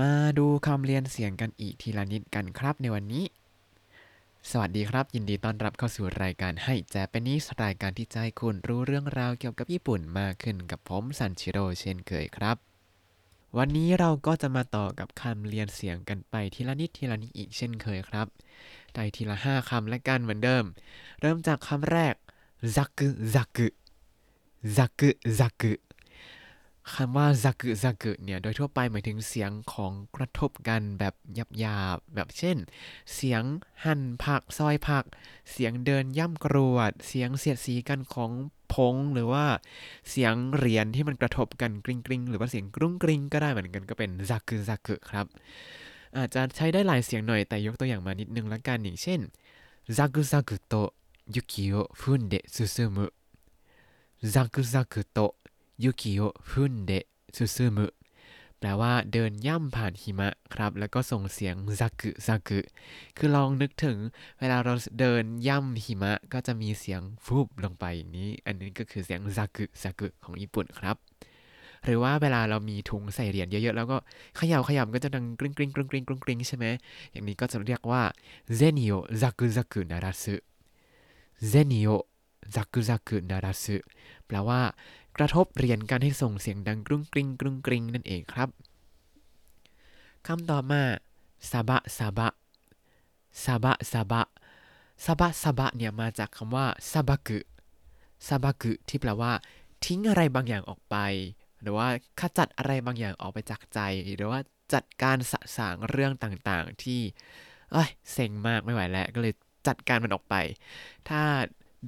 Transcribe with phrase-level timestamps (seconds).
[0.00, 3.24] มาดูคำเรียนเสียงกันอีกทีละนิดกันครับในวันนี้
[4.50, 12.56] สวัสดีครับ ยินดีต้อนรับเข้าสู่รายการให้แจเปนิสรายการที่ใจะให้คุณรู้เรื่องราวเกี่ยวกับญี่ปุ่นมากขึ้นกับผมซันชิโร่เช่นเคยครับ
[13.58, 18.26] วันนี้เราก็จะมาต่อกับคำเรียนเสียงกันไปทีละนิดทีละนิดอีกเช่นเคยครับ
[18.94, 20.64] ได้ทีละห้าคำและกันเหมือนเดิม
[21.20, 22.14] เริ่มจากคำแรก
[22.76, 23.68] ซักุซักุ
[24.76, 25.83] ซักุซักุ
[26.92, 31.14] คำว่าซักุซักุเนี่ย โดยทั่วไปหมายถึงเสียงของกระทบกันแบบ
[31.58, 32.56] หยาบๆ แบบเช่น
[33.14, 33.42] เสียง
[33.84, 35.04] หั่นผักซอยผัก
[35.52, 38.30] เสียงเดินย่ำกรวด เสียงเสียดสีกันของ
[38.72, 39.44] ผงหรือว่า
[40.10, 45.26] เสียงเหรียญที่มันกระทบกันกริงกริงหรือว่าเสียงกรุ้งกริงก็ได้เหมือนกันก็เป็นซักุซักุครับ
[46.16, 49.20] อาจจะใช้ได้หลายเสียงหน่อยแต่ยกตัวอย่างมานิดนึงละกันอย่างเช่น
[49.96, 50.74] ซักุซักุโต
[51.34, 53.06] ยุกิโอฟุนเดซุซึมุ
[54.34, 55.18] ซักุซักุโต
[55.82, 56.92] ยุกิโอฟุนเด
[57.36, 57.86] ซุซึมุ
[58.58, 62.60] แปลว่าเดินย่ำผ่านหิมะครับ แล้วก็ส่งเสียงซักุซักุ
[63.16, 63.96] คือลองนึกถึง
[64.38, 70.96] เวลาเราเดินย่ำหิมะก็จะมีเสียงฟูบลงไปอย่างนี้ อันนี้ก็คือเสียงซักุซักุของญี่ปุ่นครับ
[71.84, 73.96] หรือว่าเวลาเรามีถุงใส่เหรียญเยอะๆ แล้วก็
[74.36, 76.66] เขย่าขยำก็จะดังกริ๊งกริ๊งกริ๊งกริ๊งกริ๊งกริ๊งใช่ไหม
[77.12, 78.02] อย่างนี้ก็จะเรียกว่า
[78.56, 83.76] 銭をざくざく鳴らす 銭をざくざく鳴らす
[84.26, 84.60] แปลว่า
[85.16, 88.48] กระทบเหรียญกันให้ส่งเสียงดังกรุ้งกริ้งกรุ้งกริ้งนั่นเองครับ
[90.26, 90.82] คำต่อมา
[91.50, 99.32] さばさば さばさば さばさばเนี่ยมาจากคำว่าさばく さばくที่แปลว่า
[99.84, 100.96] ทิ้งอะไรบางอย่างออกไป
[101.60, 101.88] หรือว่า
[102.20, 103.80] ขจัดอะไรบางอย่างออกไปจากใจ
[104.16, 104.40] หรือว่า
[104.74, 107.00] จัดการสะสางเรื่องต่างๆ ที่
[107.72, 109.34] เอ้ยเซ็งมากไม่ไหวแล้วก็เลย
[109.66, 110.34] จัดการมันออกไป
[111.08, 111.20] ถ้า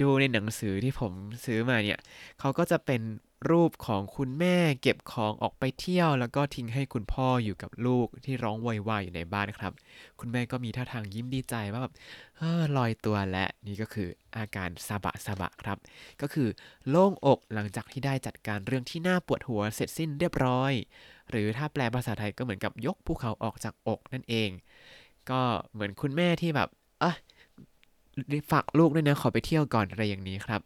[0.02, 1.12] ดูในหนังสือที่ผม
[1.44, 2.00] ซื้อมาเนี่ย
[2.40, 3.02] เขาก็จะเป็น
[3.50, 9.72] รูปของคุณแม่เก็บของออกไปเที่ยว แล้วก็ทิ้งให้คุณพ่ออยู่กับลูกที่ร้องวอยวายอยู่ในบ้านครับ
[10.20, 11.94] คุณแม่ก็มีท่าทางยิ้มดีใจว่าแบบ
[12.38, 15.78] เออลอยตัวและนี่ก็คืออาการซาบะซาบะครับ
[16.20, 16.48] ก็คือ
[16.88, 20.72] โล่งอกหลังจากที่ได้จัดการเรื่องที่น่าปวดหัวเสร็จสิ้นเรียบร้อย
[21.30, 24.50] หรือถ้าแปลภาษาไทยก็เหมือนกับยกภูเขาออกจากอกนั่นเอง
[25.30, 25.40] ก็
[25.72, 26.68] เหมือนคุณแม่ที่แบบ
[28.50, 30.62] ฝากลูกด้วยนะขอไปเที่ยวก่อนอะไรอย่างนี้ครับ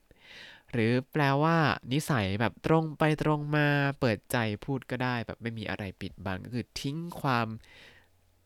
[0.73, 1.57] หรือแปลว่า
[1.93, 3.67] นิสัยแบบตรงไปตรงมา
[4.01, 7.47] เปิดใจพูดก็ได้ แบบไม่มีอะไรปิดบังก็คือทิ้งความ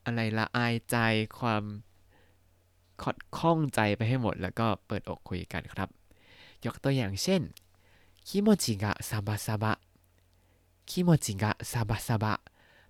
[0.05, 0.97] อะไรละอายใจ
[1.39, 1.63] ความ
[3.03, 5.89] ขดข้องใจไปให้หมด แล้วก็เปิดอกคุยกันครับ
[6.67, 7.43] ยกตัวอย่างเช่น
[8.29, 9.73] คิโมจิกะซาบะซาบะ
[10.91, 12.35] คิโมจิกะซาบะซาบะ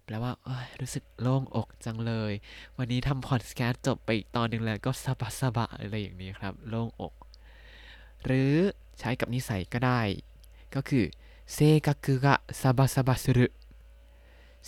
[0.04, 0.32] แปลว่า
[0.81, 2.32] รู้สึกโล่งอกจังเลย
[2.76, 7.15] วันนี้ทำพอดแคสต์จบไปอีกตอนหนึ่งแล้วก็สบะสบะอะไรอย่างนี้ครับ โล่งอก
[8.25, 8.54] หรือ
[8.98, 10.00] ใช้กับนิสัยก็ได้
[10.75, 11.04] ก็คือ
[11.53, 13.47] เซกะคุกะซาบะซาบะสุรุ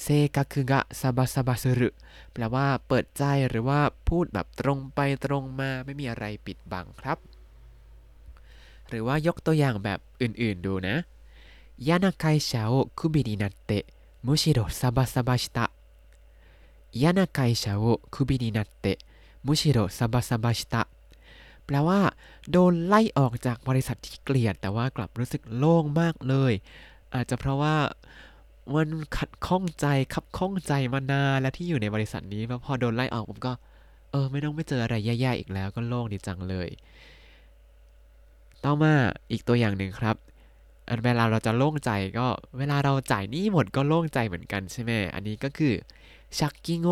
[0.03, 1.89] เซกะคุกะซาบะซาบะสุรุ
[2.33, 7.19] แปลว่าเปิดใจหรือว่าพูดแบบตรงไปตรงมาไม่มีอะไรปิดบังครับ
[8.89, 10.97] หรือว่ายกตัวอย่างแบบอื่นๆดูนะ
[11.89, 12.63] ยานาไคชา
[12.99, 13.85] คุบินินาเตะ
[14.26, 15.72] むしろサバサバした
[16.92, 19.00] 嫌な会社をクビになって
[19.44, 20.88] むしろサバサバした
[21.66, 22.00] แปลว่า
[22.52, 26.54] โดนไล่ออกจากบริษัทที่เกลียด แต่ว่ากลับรู้สึกโล่งมากเลย
[27.14, 27.76] อาจจะเพราะว่า
[28.74, 33.54] มันขัดข้องใจขับข้องใจมานานแล้วที่อยู่ในบริษัทนี้พอโดนไล่ออกผมก็
[34.12, 36.70] เออ ไม่ต้องไม่เจออะไรแย่ๆอีกแล้วก็โล่งดีจังเลย
[38.64, 38.94] ต่อมา
[39.32, 40.35] อีกตัวอย่างหนึ่งครับอัน
[41.05, 42.27] เวลาเราจะโล่งใจก็
[42.59, 45.75] เวลาเราจ่ายหนี้หมดก็โล่งใจเหมือนกันใช่ไหมอันนี้ก็คือ
[46.39, 46.87] ชักกิโง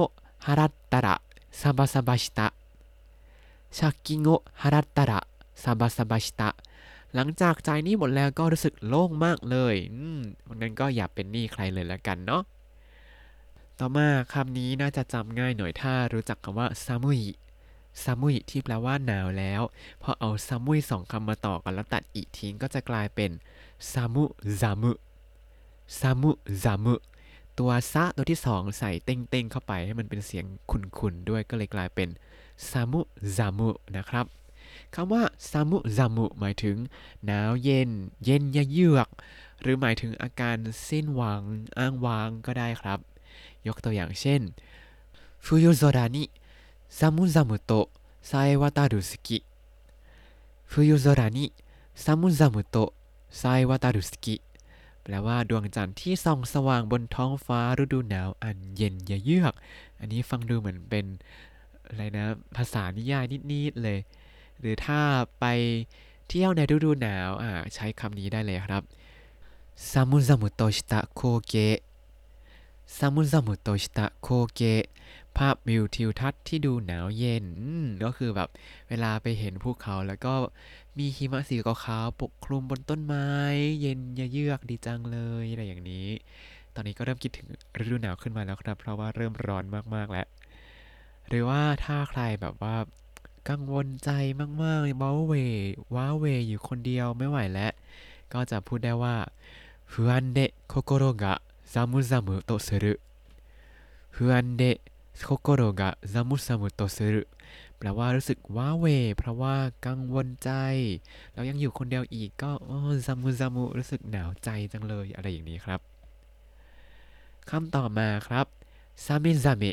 [0.46, 1.16] ฮารัตตระ
[1.60, 2.48] ซาบาซาบาชิตะ
[3.78, 4.28] ชักกิโง
[4.62, 5.20] ฮารัตตระ
[5.62, 6.50] ซาบาซาบาชิตะ
[7.14, 10.20] หลังจากจ่ายหนี้หมดแล้วก็รู้สึกโล่งมากเลยอืม
[10.60, 12.42] งั้นก็อย่าเป็นหนี้ใครเลยละกันเนาะ
[13.78, 17.20] ต่อมาคำนี้น่าจะจำง่ายหน่อยถ้ารู้จักคำว่าซามุย
[18.02, 19.62] ซามุยที่แปลว่าหนาวแล้ว
[20.02, 23.30] พอเอาซามุยสองคำมาต่อกันแล้วตัดอีทิ้งก็จะกลายเป็น
[23.92, 24.24] ซามุ
[24.60, 24.90] ซามุ
[26.00, 26.30] ซามุ
[26.62, 26.94] ซามุ
[27.58, 30.44] ตัวซะตัวที่สองใส่เต้งๆเข้าไปให้มันเป็นเสียง
[30.98, 32.08] คุนๆด้วยก็เลยกลายเป็น
[32.70, 33.00] ซามุ
[33.36, 34.26] ซามุนะครับ
[34.94, 36.76] คำว่าซามุซามุหมายถึง
[37.24, 37.90] หนาวเย็น
[38.24, 39.08] เย็นยะเยือก
[39.60, 40.56] หรือหมายถึงอาการ
[40.86, 41.42] สิ้นหวัง
[41.78, 42.98] อ้างว้างก็ได้ครับ
[43.66, 44.40] ยกตัวอย่างเช่น
[45.44, 46.24] ฟุยุโซรานิ
[46.98, 47.72] ซามุซามุโต
[48.26, 49.38] ไซวาตารุสกิ
[50.70, 51.44] ฟุยุโซรานิ
[52.04, 52.76] ซามุซามุโต
[53.38, 54.36] ไซวาตารุสกิ
[55.02, 59.54] แปลว่าดวงจันทร์ที่ส่องสว่างบนท้องฟ้าฤดูหนาวอันเย็นยเยือก
[59.98, 61.06] อันนี้ฟังดูเหมือนเป็น
[61.86, 62.24] อะไรนะ
[62.56, 63.98] ภาษานิยายนิด ๆ เลย
[64.60, 65.00] หรือถ้า
[65.40, 65.44] ไป
[66.28, 68.82] เที่ยวในฤดูหนาวอ่าใช้คำนี้ได้เลยครับ
[69.90, 71.78] ซามุซามุโตชิตะโคเกะ
[72.97, 74.85] ซามุซามุโตชิตะโคเกะ
[75.37, 78.49] ภาพวิวทิวทัศน์ที่ดูหนาวเย็นอืมก็คือแบบ
[78.89, 80.33] เวลาไปเห็นภูเขาแล้วก็
[80.97, 83.27] มีหิมะสีขาวๆปกคลุมบนต้นไม้
[83.81, 83.99] เย็น
[84.33, 86.07] เยือกดีจังเลยอะไรอย่างนี้
[86.75, 87.47] ตอนนี้ก็เริ่มคิดถึง
[87.81, 89.63] ฤดูหนาวขึ้นมาแล้วครับ เพราะว่าเริ่มร้อน
[89.95, 90.27] มากๆแล้ว
[91.27, 92.75] หรือว่าถ้าใครแบบว่า
[93.49, 94.09] กังวลใจ
[94.39, 95.33] มากๆว้าเหว
[95.95, 97.71] ว้าเหวอยู่คนเดียวไม่ไหวแล้ว
[98.33, 99.15] ก็จะพูดได้ว่า
[99.91, 100.39] 不安で
[100.71, 100.73] 心
[101.23, 101.25] が
[101.65, 102.99] ザムザムとする
[104.09, 104.81] 不安で
[105.13, 107.27] 心がザムザムとする
[107.77, 108.85] แปลว่ารู้สึกว้าเหว
[109.17, 110.51] เพราะว่ากังวลใจ
[111.33, 115.79] แล้วยังอยู่คนเดียวอีกก็โอ้ซามุซามุรู้สึกหนาวใจจังเลยอะไรอย่างนี้ครับ
[117.49, 118.45] คำต่อมาครับ
[119.05, 119.71] ซามิซามิ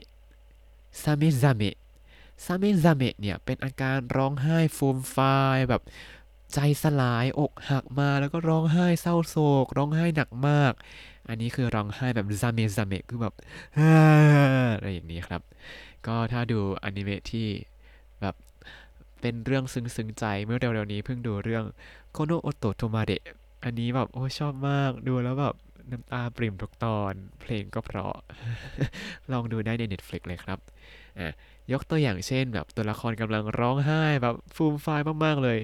[1.03, 1.71] ซามิซามิ
[2.45, 5.83] ซามิซามิเนี่ยเป็นอาการร้องไห้ฟูมฟายแบบ
[6.53, 10.73] ใจสลายอกหักมาแล้วก็ร้องไห้เศร้าโศก ร้องไห้หนักมาก
[11.30, 13.34] อันนี้คือร้องไห้แบบさめざめคือแบบ
[14.78, 15.42] อะไรอย่างนี้ครับ
[16.08, 17.48] ก็ถ้าดูอนิเมะที่
[18.22, 18.36] แบบ
[19.22, 21.64] เป็นเรื่องซึ้งๆใจเมื่อเร็วๆนี้เพิ่งดูเรื่อง
[22.12, 23.24] この音とまれ
[23.64, 25.56] อันนี้แบบโอ้ชอบมากดูแล้วแบบ
[25.92, 28.16] น้ำตาปริ่มทุกตอน เพลงก็เพราะ
[29.32, 30.60] ลองดูได้ใน Netflix เลยครับ
[31.20, 31.28] อะ
[31.72, 35.60] ยกตัวอย่างเช่นแบบตัวละครกำลังร้องไห้แบบฟูมฟายมาก ๆ เลย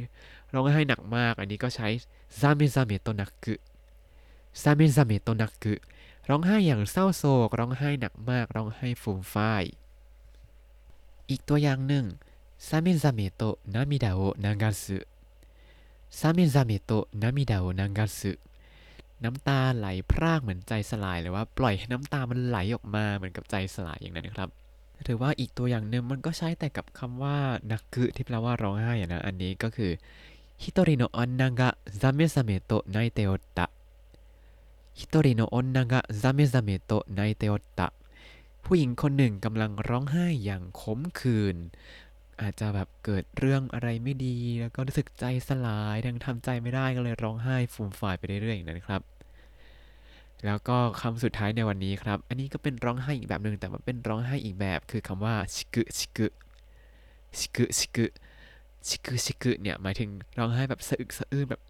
[0.54, 1.88] ร้องไห้หนักมาก อันนี้ก็ใช้
[2.40, 5.74] さめざめと泣く さめざめと泣く
[6.30, 9.64] ร้องไห้อย่างเศร้าโศก ร้องไห้หนักมาก ร้องไห้ฟูมฟาย
[11.30, 12.06] อีกตัวอย่างหนึ่ง
[12.68, 13.42] さめざめと
[13.74, 16.92] 涙を流す さめざめと
[17.22, 18.32] 涙を流す
[19.24, 24.50] น้ำตาไหลพรากเหมือนใจสลายหรือว่าปล่อยให้น้ำตามันไหลออกมาเหมือนกับใจสลายอย่างนั้นครับ
[25.04, 27.38] หรือว่าอีกตัวอย่างหนึ่งมันก็ใช้แต่กับคำว่า
[27.72, 29.92] 泣くที่แปลว่าร้องไห้อะนะ อันนี้ก็คือ
[30.62, 37.88] 一人の女がさめざめと泣いておった 一人の女がさめざめと泣いておตะ
[38.66, 41.58] ผู้หญิงคนหนึ่งกำลังร้องไห้อย่างขมขื่น
[42.42, 49.02] อาจจะแบบเกิดเรื่องอะไรไม่ดี แล้วก็รู้สึกใจสลายยังทำใจไม่ได้ก็เลยร้องไห้ฟูมฟายไปเรื่อยๆอย่างนั้นครับ
[50.46, 56.28] แล้วก็คำสุดท้ายในวันนี้ครับ อันนี้ก็เป็นร้องไห้อีกแบบหนึ่งแต่ว่าเป็นร้องไห้อีกแบบ คือคำว่าชิกุชิกุ
[57.38, 58.06] ชิกุชิกุ
[58.88, 61.62] ชิกุชิกุเนี่ยหมายถึงร้องไห้แบบสะอึกสะอื้นแบบ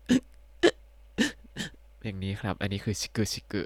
[2.07, 3.61] อย่างนี้ครับ อันนี้คือชิกุชิกุ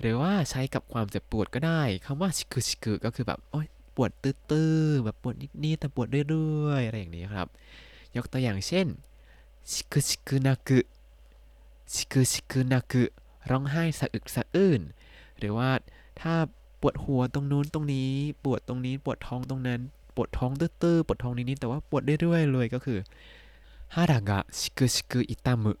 [0.00, 3.66] หรือว่าใช้กับความเจ็บปวดก็ได้คำว่าชิกุชิกุก็คือแบบโอ๊ย
[3.96, 5.34] ปวดตื้อๆแบบปวด
[5.64, 7.48] นิดๆแต่ปวดเรื่อยๆอะไรอย่างนี้ครับ
[8.16, 8.86] ยกตัวอย่างเช่น
[9.70, 10.78] ชิกุชิกุนักุ
[11.92, 13.02] ชิกุชิกุนักุ
[13.50, 14.80] ร้องไห้สะอึกสะอื้น
[15.38, 15.70] หรือว่า
[16.20, 16.34] ถ้า
[16.80, 18.10] ปวดหัวตรงนู้นตรงนี้
[18.44, 19.80] ปวดตรงนี้ปวดท้องตรงนั้น
[20.16, 22.98] ปวดท้องตื้อๆปวดท้องนิดๆแต่ว่าปวดเรื่อยๆเลยก็คือ
[23.94, 25.72] ฮาระกะชิกุชิกุอิตามุ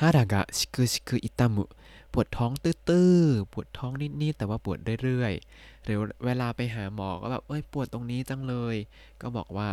[0.00, 1.64] ฮาระกะชิกุชิกุอิตามุ
[2.12, 8.76] ปวดท้องตื้อๆ ปวดท้องนิดๆ แต่ว่าปวดเรื่อยๆ หรือเวลาไปหาหมอก็แบบ เอ้ย ปวดตรงนี้จังเลย
[9.20, 9.70] ก็บอกว่า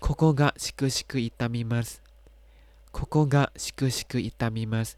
[0.00, 1.88] โคโกกะชิกุชิกุอิตามิมัส
[2.92, 4.88] โคโกกะชิกุชิกุอิตามิมัส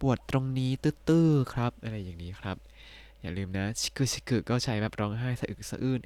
[0.00, 2.56] ปวดตรงนี้ตื้อๆ ครับ อะไรอย่างนี้ครับ
[3.20, 5.98] อย่าลืมนะ ชิกุชิกุก็ใช้แบบร้องไห้สะอึกสะอื้น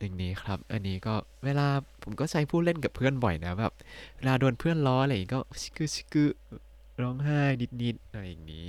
[0.00, 1.14] อย่างนี้ครับ อันนี้ก็
[1.44, 1.66] เวลา
[2.02, 3.72] ผมก็ใช้พูดเล่นกับเพื่อนบ่อยนะแบบ
[4.16, 6.14] เวลาโดนเพื่อนล้ออะไรอย่างงี้ก็ชิกุชิก
[7.02, 7.40] ร้องไห้
[7.82, 8.68] นิดๆอะไรอย่างนี้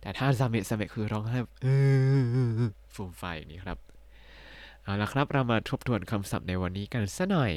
[0.00, 1.38] แต่ถ้าซาเมะซาเมะคือร้องไห้
[2.94, 3.78] ฟูมไฟอย่างนี้ครับ
[4.82, 7.52] เอาละครับเรามาทบทวนคำศัพท์ในวันนี้กันสัหน่อย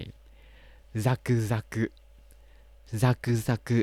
[1.05, 1.85] ซักุซักุ
[3.01, 3.79] ซักุซักุ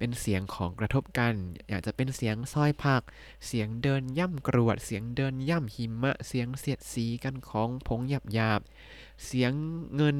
[0.00, 1.34] เป็นเสียงของกระทบกัน
[1.68, 3.02] อยากจะเป็นเสียงซอยผัก
[3.46, 8.60] เสียงเดินย่ำกรวด เสียงเดินย่ำหิมะ เสียงเสียดสีกันของผงหยาบหยาบ
[9.26, 9.52] เสียง
[9.96, 10.16] เงิน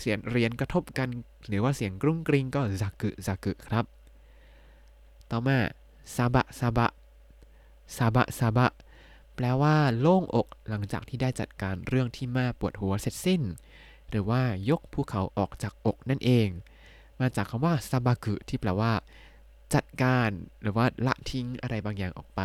[0.00, 1.08] เสียงเหรียญกระทบกัน
[1.48, 3.84] หรือว่าเสียงกรุ้งกริงก็ซักุซักุครับ
[5.30, 5.58] ต่อมา
[6.14, 6.88] ซาบะซาบะ
[7.96, 8.70] ซาบะซาบะ
[9.34, 13.42] แปลว่าโล่งอกหลังจากที่ได้จัดการเรื่องที่มาปวดหัวเสร็จสิ้น
[14.10, 16.48] หรือว่ายกภูเขาออกจากอกนั่นเอง
[17.20, 18.92] มาจากคำว่าซาบะกุที่แปลว่า
[19.74, 20.30] จัดการ
[20.62, 22.42] หรือว่าละทิ้งอะไรบางอย่างออกไป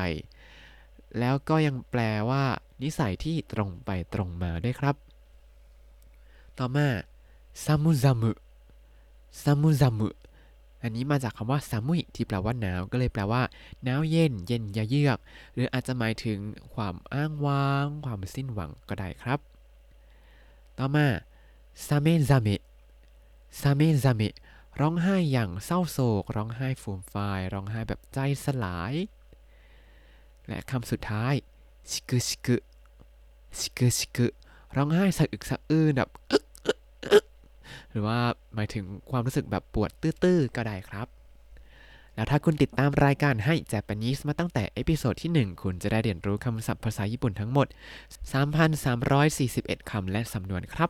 [1.19, 2.43] แล้วก็ยังแปลว่า
[2.83, 4.95] นิสัยที่ตรงไปตรงมาด้วยครับ
[6.57, 6.87] ต่อมา
[7.63, 10.07] さむざむ さむざむ
[10.81, 13.41] อันนี้มาจากคำว่าซามุยที่แปลว่าหนาวก็เลยแปลว่า
[13.83, 15.19] หนาวเย็น เย็นยะเยือก
[15.53, 16.39] หรืออาจจะหมายถึง
[16.73, 19.39] ความอ้างว้าง ความสิ้นหวังก็ได้ครับ
[20.77, 21.05] ต่อมา
[21.87, 22.49] さめざめ
[23.61, 24.21] さめざめ
[24.81, 28.93] ร้องไห้อย่างเศร้าโศก ร้องไห้ฟูมฟายร้องไห้แบบใจสลาย
[30.47, 31.33] และคำสุดท้าย
[31.89, 34.27] しくしく しくしく
[34.75, 37.25] ร้องไห้สะอึกสะอื้นแบบอึกอึกอึก
[37.91, 38.19] หรือว่า
[38.55, 41.07] หมายถึงความรู้สึกแบบปวดตื้อๆก็ได้ครับ
[42.15, 47.67] แล้วถ้าคุณติดตามรายการให้ Japanese มาตั้งแต่ episode ที่ 1 คุณจะได้เรียนรู้คำศัพท์ภาษาญี่ปุ่นทั้งหมด
[48.79, 50.89] 3,341 คำและสำนวนครับ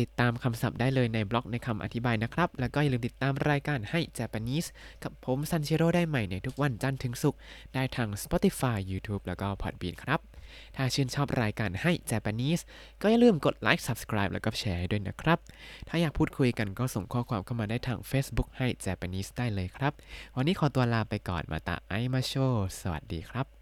[0.00, 4.68] ติดตามคำศัพท์ได้เลยในบล็อกในคำอธิบายนะครับ แล้วก็อย่าลืมติดตามรายการให้ Japanese
[5.04, 7.40] กับผมซันเชโร่ได้ใหม่ในทุกวันจันทร์ถึงศุกร์
[7.74, 10.20] ได้ทาง Spotify YouTube แล้วก็ Podbean ครับ
[10.76, 12.62] ถ้าชื่นชอบรายการให้ Japanese
[13.02, 15.38] ก็อย่าลืมกดไลค์ Subscribe แล้วก็แชร์ด้วยนะครับ
[15.88, 19.92] ถ้าอยากพูดคุยกันก็ส่งข้อความเข้ามาได้ทาง Facebook ให้ Japanese ได้เลยครับ
[20.36, 22.34] วันนี้ขอตัวลาไปก่อนมาตาไอมาโช
[22.80, 23.53] สวัสดีครับ